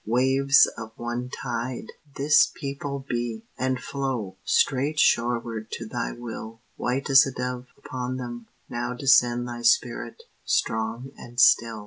Waves 0.07 0.65
of 0.79 0.91
one 0.95 1.29
tide, 1.29 1.91
this 2.15 2.47
people 2.55 3.05
be! 3.07 3.43
and 3.55 3.79
flow 3.79 4.35
Straight 4.43 4.97
shoreward 4.99 5.69
to 5.73 5.85
Thy 5.85 6.11
will. 6.11 6.59
White 6.75 7.07
as 7.11 7.27
a 7.27 7.31
dove, 7.31 7.67
upon 7.77 8.17
them, 8.17 8.47
now 8.67 8.95
descend 8.95 9.47
Thy 9.47 9.61
Spirit, 9.61 10.23
strong 10.43 11.11
and 11.19 11.39
still. 11.39 11.79